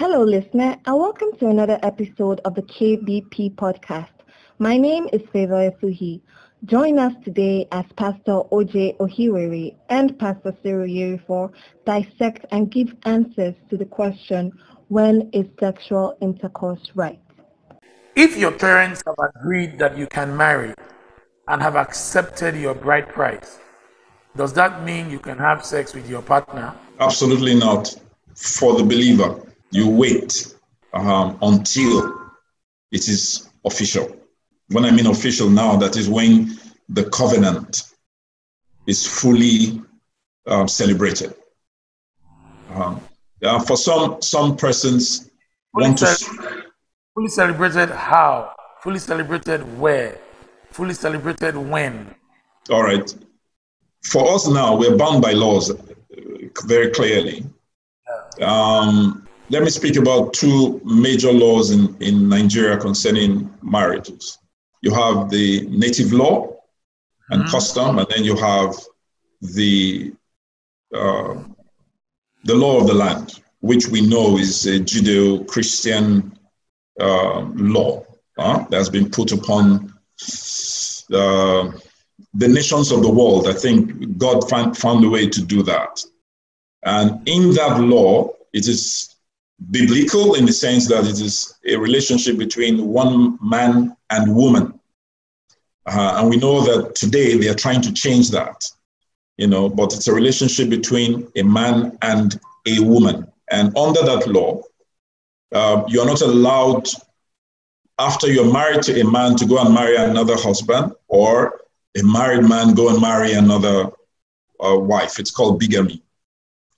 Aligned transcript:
Hello, 0.00 0.24
listener, 0.24 0.78
and 0.86 0.96
welcome 0.96 1.28
to 1.40 1.48
another 1.48 1.78
episode 1.82 2.40
of 2.46 2.54
the 2.54 2.62
KBP 2.62 3.54
podcast. 3.56 4.08
My 4.58 4.78
name 4.78 5.10
is 5.12 5.20
Favor 5.30 5.70
Fuhi. 5.72 6.22
Join 6.64 6.98
us 6.98 7.12
today 7.22 7.68
as 7.70 7.84
Pastor 7.96 8.40
OJ 8.50 8.96
Ohiwere 8.96 9.76
and 9.90 10.18
Pastor 10.18 10.56
Cyril 10.62 10.88
Yerifo 10.88 11.52
dissect 11.84 12.46
and 12.50 12.70
give 12.70 12.94
answers 13.02 13.54
to 13.68 13.76
the 13.76 13.84
question, 13.84 14.52
when 14.88 15.28
is 15.34 15.44
sexual 15.60 16.16
intercourse 16.22 16.92
right? 16.94 17.20
If 18.16 18.38
your 18.38 18.52
parents 18.52 19.02
have 19.04 19.16
agreed 19.18 19.78
that 19.80 19.98
you 19.98 20.06
can 20.06 20.34
marry 20.34 20.72
and 21.46 21.60
have 21.60 21.76
accepted 21.76 22.56
your 22.56 22.74
bride 22.74 23.10
price, 23.10 23.58
does 24.34 24.54
that 24.54 24.82
mean 24.82 25.10
you 25.10 25.18
can 25.18 25.36
have 25.36 25.62
sex 25.62 25.92
with 25.92 26.08
your 26.08 26.22
partner? 26.22 26.72
Absolutely 27.00 27.54
not. 27.54 27.94
For 28.34 28.74
the 28.74 28.82
believer, 28.82 29.49
you 29.70 29.88
wait 29.88 30.54
um, 30.92 31.38
until 31.42 32.30
it 32.90 33.08
is 33.08 33.48
official. 33.64 34.16
When 34.68 34.84
I 34.84 34.90
mean 34.90 35.06
official 35.06 35.48
now, 35.50 35.76
that 35.76 35.96
is 35.96 36.08
when 36.08 36.58
the 36.88 37.04
covenant 37.10 37.82
is 38.86 39.06
fully 39.06 39.82
um, 40.46 40.68
celebrated. 40.68 41.34
Um, 42.70 43.00
yeah, 43.40 43.58
for 43.58 43.76
some 43.76 44.20
some 44.22 44.56
persons 44.56 45.30
fully 45.72 45.86
want 45.88 45.98
to 45.98 46.06
fully 47.14 47.28
celebrated 47.28 47.90
how? 47.90 48.52
Fully 48.82 48.98
celebrated 48.98 49.60
where? 49.78 50.18
Fully 50.70 50.94
celebrated 50.94 51.56
when? 51.56 52.14
All 52.70 52.82
right. 52.82 53.14
For 54.04 54.32
us 54.34 54.48
now, 54.48 54.76
we're 54.76 54.96
bound 54.96 55.20
by 55.20 55.32
laws 55.32 55.70
uh, 55.70 55.76
very 56.64 56.90
clearly. 56.90 57.44
Um, 58.40 59.28
let 59.50 59.64
me 59.64 59.70
speak 59.70 59.96
about 59.96 60.32
two 60.32 60.80
major 60.84 61.32
laws 61.32 61.72
in, 61.72 61.96
in 62.00 62.28
Nigeria 62.28 62.76
concerning 62.76 63.52
marriages. 63.62 64.38
You 64.80 64.94
have 64.94 65.28
the 65.28 65.66
native 65.68 66.12
law 66.12 66.56
and 67.30 67.42
mm-hmm. 67.42 67.50
custom, 67.50 67.98
and 67.98 68.06
then 68.08 68.24
you 68.24 68.36
have 68.36 68.74
the 69.40 70.12
uh, 70.94 71.34
the 72.44 72.54
law 72.54 72.80
of 72.80 72.86
the 72.86 72.94
land, 72.94 73.40
which 73.60 73.88
we 73.88 74.00
know 74.00 74.38
is 74.38 74.66
a 74.66 74.80
Judeo-Christian 74.80 76.38
uh, 77.00 77.40
law 77.54 78.04
uh, 78.38 78.64
that 78.68 78.76
has 78.76 78.88
been 78.88 79.10
put 79.10 79.32
upon 79.32 79.92
uh, 81.12 81.70
the 82.34 82.48
nations 82.48 82.90
of 82.92 83.02
the 83.02 83.10
world. 83.10 83.46
I 83.46 83.52
think 83.52 84.16
God 84.16 84.48
find, 84.48 84.76
found 84.76 85.04
a 85.04 85.08
way 85.08 85.28
to 85.28 85.42
do 85.42 85.62
that. 85.64 86.02
And 86.84 87.28
in 87.28 87.52
that 87.54 87.80
law, 87.80 88.30
it 88.52 88.66
is 88.66 89.14
biblical 89.70 90.34
in 90.34 90.46
the 90.46 90.52
sense 90.52 90.88
that 90.88 91.04
it 91.04 91.20
is 91.20 91.54
a 91.66 91.76
relationship 91.76 92.38
between 92.38 92.86
one 92.86 93.38
man 93.42 93.96
and 94.10 94.34
woman. 94.34 94.78
Uh, 95.86 96.14
and 96.16 96.30
we 96.30 96.36
know 96.36 96.60
that 96.62 96.94
today 96.94 97.36
they 97.36 97.48
are 97.48 97.54
trying 97.54 97.82
to 97.82 97.92
change 97.92 98.30
that, 98.30 98.68
you 99.36 99.46
know, 99.46 99.68
but 99.68 99.92
it's 99.92 100.08
a 100.08 100.14
relationship 100.14 100.70
between 100.70 101.26
a 101.36 101.42
man 101.42 101.96
and 102.02 102.40
a 102.66 102.80
woman. 102.80 103.26
And 103.50 103.76
under 103.76 104.02
that 104.02 104.26
law, 104.28 104.62
uh, 105.52 105.84
you're 105.88 106.06
not 106.06 106.22
allowed, 106.22 106.86
after 107.98 108.32
you're 108.32 108.50
married 108.50 108.82
to 108.84 109.00
a 109.00 109.04
man, 109.04 109.36
to 109.36 109.46
go 109.46 109.58
and 109.58 109.74
marry 109.74 109.96
another 109.96 110.36
husband, 110.36 110.92
or 111.08 111.60
a 111.98 112.02
married 112.02 112.48
man 112.48 112.74
go 112.74 112.88
and 112.88 113.00
marry 113.00 113.32
another 113.32 113.90
uh, 114.64 114.78
wife. 114.78 115.18
It's 115.18 115.30
called 115.30 115.58
bigamy. 115.58 116.02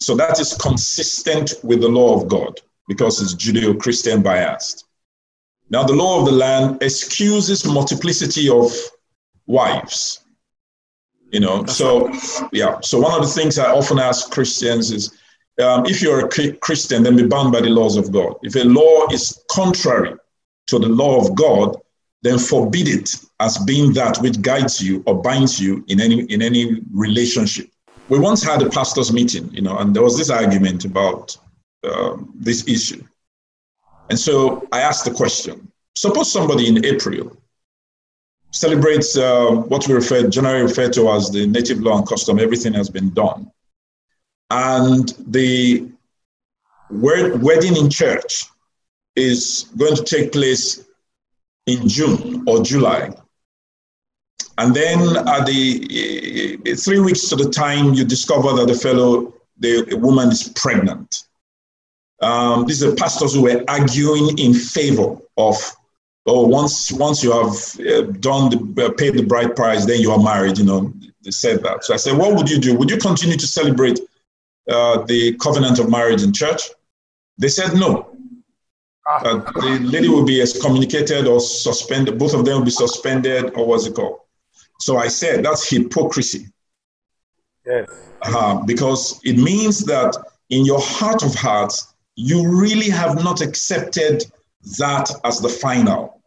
So 0.00 0.16
that 0.16 0.40
is 0.40 0.54
consistent 0.54 1.54
with 1.62 1.80
the 1.80 1.88
law 1.88 2.20
of 2.20 2.28
God 2.28 2.60
because 2.92 3.20
it's 3.22 3.34
Judeo 3.34 3.78
Christian 3.78 4.22
biased. 4.22 4.84
Now, 5.70 5.82
the 5.84 5.94
law 5.94 6.20
of 6.20 6.26
the 6.26 6.32
land 6.32 6.82
excuses 6.82 7.64
multiplicity 7.64 8.48
of 8.48 8.70
wives. 9.46 10.24
You 11.30 11.40
know, 11.40 11.64
so 11.64 12.12
yeah. 12.52 12.78
So 12.80 13.00
one 13.00 13.14
of 13.18 13.22
the 13.26 13.32
things 13.32 13.58
I 13.58 13.72
often 13.72 13.98
ask 13.98 14.30
Christians 14.30 14.90
is, 14.90 15.18
um, 15.62 15.86
if 15.86 16.02
you're 16.02 16.26
a 16.26 16.56
Christian, 16.58 17.02
then 17.02 17.16
be 17.16 17.26
bound 17.26 17.52
by 17.52 17.62
the 17.62 17.70
laws 17.70 17.96
of 17.96 18.12
God. 18.12 18.34
If 18.42 18.54
a 18.56 18.64
law 18.64 19.06
is 19.10 19.42
contrary 19.50 20.14
to 20.66 20.78
the 20.78 20.88
law 20.88 21.18
of 21.22 21.34
God, 21.34 21.76
then 22.20 22.38
forbid 22.38 22.86
it 22.88 23.14
as 23.40 23.56
being 23.64 23.94
that 23.94 24.18
which 24.18 24.42
guides 24.42 24.82
you 24.82 25.02
or 25.06 25.22
binds 25.22 25.58
you 25.58 25.82
in 25.88 26.00
any 26.02 26.20
in 26.24 26.42
any 26.42 26.82
relationship 26.92 27.72
we 28.12 28.18
once 28.18 28.42
had 28.42 28.60
a 28.62 28.68
pastors 28.68 29.10
meeting, 29.10 29.48
you 29.54 29.62
know, 29.62 29.78
and 29.78 29.96
there 29.96 30.02
was 30.02 30.18
this 30.18 30.28
argument 30.28 30.84
about 30.84 31.34
um, 31.84 32.32
this 32.34 32.66
issue. 32.68 33.02
And 34.10 34.18
so 34.18 34.66
I 34.72 34.80
asked 34.80 35.04
the 35.04 35.10
question: 35.12 35.70
Suppose 35.96 36.32
somebody 36.32 36.68
in 36.68 36.84
April 36.84 37.36
celebrates 38.50 39.16
uh, 39.16 39.50
what 39.68 39.86
we 39.88 39.94
refer 39.94 40.28
generally 40.28 40.62
refer 40.62 40.90
to 40.90 41.10
as 41.10 41.30
the 41.30 41.46
native 41.46 41.80
law 41.80 41.98
and 41.98 42.06
custom. 42.06 42.38
Everything 42.38 42.72
has 42.74 42.90
been 42.90 43.10
done, 43.10 43.50
and 44.50 45.14
the 45.26 45.88
wedding 46.90 47.76
in 47.76 47.88
church 47.88 48.44
is 49.16 49.70
going 49.76 49.96
to 49.96 50.04
take 50.04 50.32
place 50.32 50.84
in 51.66 51.88
June 51.88 52.44
or 52.46 52.62
July. 52.62 53.10
And 54.58 54.74
then 54.74 55.16
at 55.28 55.46
the 55.46 56.60
uh, 56.66 56.76
three 56.76 57.00
weeks 57.00 57.28
to 57.28 57.36
the 57.36 57.50
time 57.50 57.94
you 57.94 58.04
discover 58.04 58.52
that 58.54 58.68
the 58.68 58.74
fellow, 58.74 59.34
the 59.58 59.94
woman 59.94 60.28
is 60.28 60.48
pregnant. 60.50 61.21
Um, 62.22 62.66
these 62.66 62.82
are 62.84 62.94
pastors 62.94 63.34
who 63.34 63.42
were 63.42 63.64
arguing 63.68 64.38
in 64.38 64.54
favor 64.54 65.16
of, 65.36 65.56
oh, 66.26 66.46
once 66.46 66.92
once 66.92 67.22
you 67.22 67.32
have 67.32 67.54
uh, 67.86 68.02
done 68.20 68.50
the 68.50 68.86
uh, 68.86 68.92
paid 68.92 69.14
the 69.14 69.24
bride 69.24 69.56
price, 69.56 69.84
then 69.84 70.00
you 70.00 70.12
are 70.12 70.22
married. 70.22 70.56
You 70.58 70.64
know, 70.64 70.92
they 71.24 71.32
said 71.32 71.62
that. 71.64 71.84
So 71.84 71.94
I 71.94 71.96
said, 71.96 72.16
what 72.16 72.36
would 72.36 72.48
you 72.48 72.58
do? 72.58 72.76
Would 72.76 72.90
you 72.90 72.98
continue 72.98 73.36
to 73.36 73.46
celebrate 73.46 73.98
uh, 74.70 75.02
the 75.02 75.34
covenant 75.36 75.80
of 75.80 75.90
marriage 75.90 76.22
in 76.22 76.32
church? 76.32 76.62
They 77.38 77.48
said 77.48 77.74
no. 77.74 78.16
Uh, 79.04 79.38
the 79.54 79.80
lady 79.82 80.08
will 80.08 80.24
be 80.24 80.40
excommunicated 80.40 81.26
or 81.26 81.40
suspended. 81.40 82.18
Both 82.18 82.34
of 82.34 82.44
them 82.44 82.58
will 82.58 82.64
be 82.64 82.70
suspended, 82.70 83.52
or 83.56 83.66
what's 83.66 83.86
it 83.86 83.96
called? 83.96 84.20
So 84.78 84.96
I 84.96 85.08
said 85.08 85.44
that's 85.44 85.68
hypocrisy. 85.68 86.46
Yes. 87.66 87.88
Uh, 88.22 88.62
because 88.64 89.20
it 89.24 89.38
means 89.38 89.84
that 89.86 90.16
in 90.50 90.64
your 90.64 90.80
heart 90.80 91.24
of 91.24 91.34
hearts, 91.34 91.91
you 92.16 92.48
really 92.48 92.90
have 92.90 93.22
not 93.22 93.40
accepted 93.40 94.24
that 94.78 95.10
as 95.24 95.40
the 95.40 95.48
final. 95.48 96.20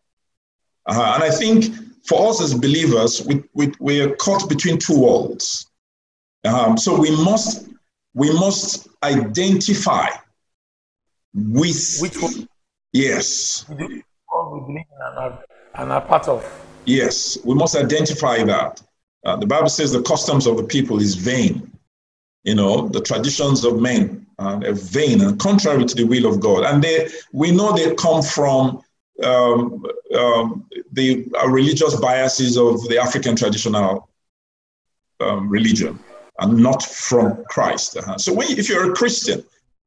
Uh, 0.88 1.13
and 1.16 1.23
I 1.23 1.29
think 1.29 1.73
for 2.07 2.29
us 2.29 2.41
as 2.41 2.53
believers, 2.53 3.25
we, 3.25 3.44
we, 3.53 3.72
we 3.79 4.01
are 4.01 4.16
caught 4.16 4.47
between 4.50 4.78
two 4.78 5.00
worlds. 5.00 5.69
Um, 6.44 6.78
so 6.78 7.00
we 7.00 7.12
must 7.24 7.69
we 8.13 8.31
must 8.31 8.88
identify 9.03 10.07
with 11.34 11.97
which 12.00 12.22
one? 12.22 12.47
Yes. 12.94 13.66
We 13.68 13.75
believe 13.75 14.03
in 14.69 14.78
and 14.78 15.18
are, 15.18 15.44
and 15.75 15.91
are 15.91 16.01
part 16.01 16.28
of. 16.29 16.45
Yes, 16.85 17.38
we 17.44 17.56
must 17.56 17.75
identify 17.75 18.44
that. 18.44 18.81
Uh, 19.25 19.35
the 19.35 19.45
Bible 19.45 19.69
says 19.69 19.91
the 19.91 20.01
customs 20.03 20.47
of 20.47 20.56
the 20.56 20.63
people 20.63 21.01
is 21.01 21.16
vain. 21.16 21.72
You 22.44 22.56
know, 22.56 22.88
the 22.88 23.01
traditions 23.01 23.66
of 23.66 23.81
men 23.81 24.25
are 24.40 24.73
vain 24.73 25.22
and 25.22 25.40
contrary 25.40 25.85
to 25.85 25.96
the 25.96 26.03
will 26.03 26.25
of 26.25 26.40
God. 26.40 26.63
And 26.66 26.84
they, 26.84 27.09
we 27.31 27.51
know 27.51 27.73
they 27.73 27.94
come 27.96 28.22
from 28.22 28.81
um, 29.23 29.85
um, 30.18 30.68
the 30.91 31.25
uh, 31.41 31.47
religious 31.47 31.96
biases 31.96 32.57
of 32.57 32.88
the 32.90 32.97
African 32.97 33.35
traditional 33.35 34.09
um, 35.22 35.50
religion 35.50 36.00
and 36.40 36.57
not 36.57 36.84
from 36.84 37.44
Christ. 37.45 37.97
Uh-huh. 37.97 38.18
So 38.18 38.33
when, 38.33 38.51
if 38.51 38.68
you're 38.68 38.92
a 38.92 38.95
Christian, 38.95 39.44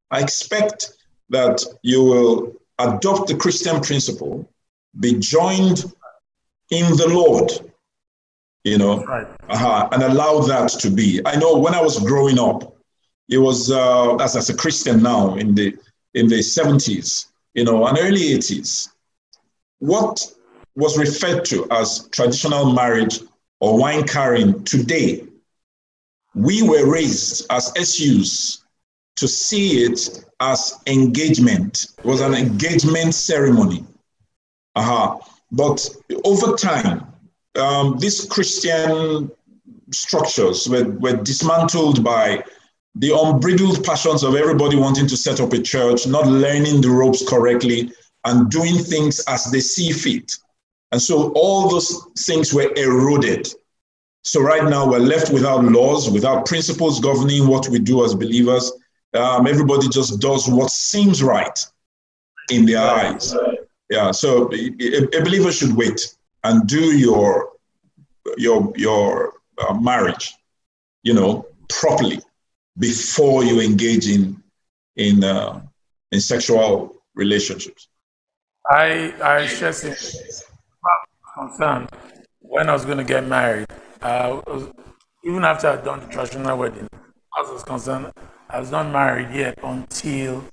I 0.09 0.21
expect 0.21 0.93
that 1.29 1.63
you 1.83 2.03
will 2.03 2.53
adopt 2.79 3.27
the 3.27 3.35
Christian 3.35 3.79
principle, 3.81 4.49
be 4.99 5.19
joined 5.19 5.85
in 6.71 6.97
the 6.97 7.07
Lord, 7.07 7.51
you 8.63 8.77
know, 8.77 9.03
right. 9.03 9.27
uh-huh, 9.49 9.89
and 9.91 10.01
allow 10.03 10.39
that 10.39 10.69
to 10.69 10.89
be. 10.89 11.21
I 11.25 11.35
know 11.35 11.57
when 11.57 11.75
I 11.75 11.81
was 11.81 11.99
growing 11.99 12.39
up, 12.39 12.75
it 13.29 13.37
was 13.37 13.71
uh, 13.71 14.15
as, 14.17 14.35
as 14.35 14.49
a 14.49 14.55
Christian 14.55 15.01
now 15.01 15.35
in 15.35 15.53
the 15.55 15.77
in 16.15 16.27
the 16.27 16.39
70s, 16.39 17.27
you 17.53 17.63
know, 17.63 17.85
and 17.85 17.97
early 17.99 18.35
80s. 18.37 18.89
What 19.77 20.19
was 20.75 20.97
referred 20.97 21.45
to 21.45 21.67
as 21.69 22.09
traditional 22.09 22.73
marriage 22.73 23.19
or 23.59 23.77
wine 23.77 24.07
carrying 24.07 24.63
today, 24.63 25.27
we 26.33 26.63
were 26.63 26.91
raised 26.91 27.45
as 27.51 27.71
SUs 27.77 28.63
to 29.17 29.27
see 29.27 29.83
it 29.83 30.25
as 30.39 30.79
engagement. 30.87 31.85
It 31.99 32.05
was 32.05 32.21
an 32.21 32.33
engagement 32.33 33.13
ceremony. 33.13 33.85
Uh-huh. 34.75 35.19
But 35.51 35.87
over 36.23 36.55
time, 36.55 37.05
um, 37.55 37.99
these 37.99 38.25
Christian 38.25 39.29
structures 39.91 40.67
were, 40.69 40.89
were 40.89 41.17
dismantled 41.17 42.03
by 42.03 42.43
the 42.95 43.11
unbridled 43.15 43.83
passions 43.83 44.23
of 44.23 44.35
everybody 44.35 44.75
wanting 44.75 45.07
to 45.07 45.17
set 45.17 45.39
up 45.39 45.53
a 45.53 45.61
church, 45.61 46.07
not 46.07 46.27
learning 46.27 46.81
the 46.81 46.89
ropes 46.89 47.27
correctly, 47.27 47.91
and 48.25 48.49
doing 48.49 48.77
things 48.77 49.19
as 49.27 49.45
they 49.51 49.59
see 49.59 49.91
fit. 49.91 50.33
And 50.91 51.01
so 51.01 51.31
all 51.33 51.69
those 51.69 52.07
things 52.19 52.53
were 52.53 52.73
eroded. 52.75 53.47
So 54.23 54.41
right 54.41 54.63
now 54.63 54.89
we're 54.89 54.99
left 54.99 55.31
without 55.31 55.63
laws, 55.63 56.09
without 56.09 56.45
principles 56.45 56.99
governing 56.99 57.47
what 57.47 57.69
we 57.69 57.79
do 57.79 58.03
as 58.03 58.15
believers. 58.15 58.71
Um, 59.13 59.47
everybody 59.47 59.87
just 59.87 60.19
does 60.19 60.47
what 60.47 60.71
seems 60.71 61.23
right 61.23 61.57
in 62.51 62.65
their 62.65 62.79
eyes. 62.79 63.35
Yeah. 63.89 64.11
So 64.11 64.51
a, 64.53 65.17
a 65.17 65.23
believer 65.23 65.51
should 65.51 65.75
wait 65.75 66.15
and 66.43 66.67
do 66.67 66.97
your 66.97 67.51
your 68.37 68.71
your 68.75 69.33
uh, 69.57 69.73
marriage, 69.73 70.35
you 71.03 71.13
know, 71.13 71.47
properly 71.69 72.19
before 72.79 73.43
you 73.43 73.59
engage 73.59 74.07
in 74.07 74.41
in 74.95 75.23
uh, 75.23 75.61
in 76.11 76.19
sexual 76.19 76.95
relationships. 77.15 77.89
I 78.69 79.13
I 79.21 79.47
share 79.47 79.73
some 79.73 79.95
concern 81.37 81.87
when 82.39 82.69
I 82.69 82.73
was 82.73 82.85
going 82.85 82.97
to 82.97 83.03
get 83.03 83.25
married. 83.27 83.67
Uh, 84.01 84.41
was, 84.47 84.71
even 85.23 85.43
after 85.43 85.67
I'd 85.67 85.83
done 85.83 85.99
the 85.99 86.07
traditional 86.07 86.57
wedding, 86.57 86.87
as 87.39 87.47
I 87.49 87.51
was 87.51 87.63
concerned, 87.63 88.11
I 88.49 88.59
was 88.59 88.71
not 88.71 88.91
married 88.91 89.35
yet 89.35 89.59
until 89.63 90.43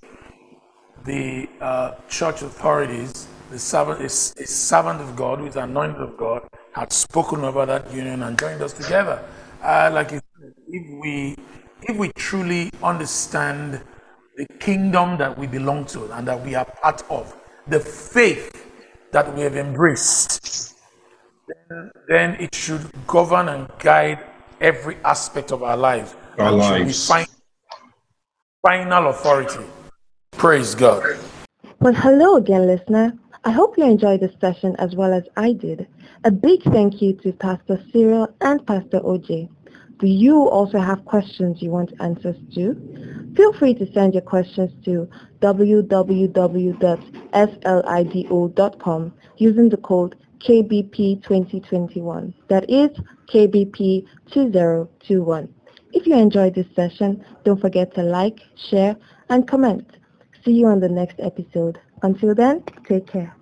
the 1.04 1.48
uh, 1.60 1.94
church 2.08 2.42
authorities, 2.42 3.28
the 3.50 3.58
servant, 3.58 4.00
a, 4.00 4.06
a 4.06 4.46
servant 4.46 5.00
of 5.00 5.14
God, 5.14 5.38
who 5.38 5.46
is 5.46 5.56
anointed 5.56 6.00
of 6.00 6.16
God, 6.16 6.42
had 6.72 6.92
spoken 6.92 7.44
about 7.44 7.68
that 7.68 7.92
union 7.92 8.22
and 8.22 8.38
joined 8.38 8.60
us 8.60 8.72
together. 8.72 9.24
Uh, 9.62 9.90
like 9.92 10.12
if 10.12 10.22
we 10.68 11.36
if 11.82 11.96
we 11.96 12.10
truly 12.16 12.70
understand 12.82 13.80
the 14.36 14.46
kingdom 14.58 15.16
that 15.18 15.36
we 15.38 15.46
belong 15.46 15.84
to 15.86 16.10
and 16.12 16.26
that 16.28 16.44
we 16.44 16.54
are 16.54 16.64
part 16.64 17.02
of, 17.10 17.36
the 17.66 17.80
faith 17.80 18.50
that 19.12 19.34
we 19.34 19.42
have 19.42 19.56
embraced, 19.56 20.74
then, 21.48 21.90
then 22.08 22.34
it 22.34 22.54
should 22.54 22.90
govern 23.06 23.48
and 23.48 23.68
guide 23.78 24.24
every 24.60 24.96
aspect 25.04 25.52
of 25.52 25.62
our 25.62 25.76
lives. 25.76 26.14
Our 26.38 26.52
lives. 26.52 27.08
Find, 27.08 27.26
final 28.62 29.08
authority. 29.08 29.64
Praise 30.32 30.74
God. 30.74 31.16
Well, 31.80 31.94
hello 31.94 32.36
again, 32.36 32.66
listener. 32.66 33.16
I 33.44 33.52
hope 33.52 33.78
you 33.78 33.84
enjoyed 33.84 34.20
this 34.20 34.34
session 34.40 34.74
as 34.78 34.96
well 34.96 35.12
as 35.12 35.22
I 35.36 35.52
did. 35.52 35.86
A 36.24 36.30
big 36.30 36.62
thank 36.64 37.00
you 37.00 37.12
to 37.22 37.32
Pastor 37.32 37.80
Cyril 37.92 38.28
and 38.40 38.66
Pastor 38.66 39.00
OJ. 39.00 39.48
Do 39.98 40.06
you 40.06 40.48
also 40.48 40.78
have 40.78 41.04
questions 41.06 41.62
you 41.62 41.70
want 41.70 41.94
answers 42.00 42.36
to? 42.54 43.32
Feel 43.34 43.54
free 43.54 43.72
to 43.74 43.90
send 43.92 44.14
your 44.14 44.22
questions 44.22 44.70
to 44.84 45.08
www.slido.com 45.40 46.32
using 49.38 49.68
the 49.68 49.76
code 49.78 50.14
KBP2021. 50.38 52.32
That 52.48 52.70
is 52.70 52.90
KBP2021. 53.32 55.48
If 55.92 56.06
you 56.06 56.14
enjoyed 56.14 56.54
this 56.54 56.66
session, 56.74 57.22
don't 57.44 57.60
forget 57.60 57.94
to 57.94 58.02
like, 58.02 58.40
share, 58.54 58.96
and 59.30 59.48
comment. 59.48 59.96
See 60.44 60.52
you 60.52 60.66
on 60.66 60.80
the 60.80 60.88
next 60.88 61.18
episode. 61.20 61.78
Until 62.02 62.34
then, 62.34 62.62
take 62.86 63.06
care. 63.06 63.34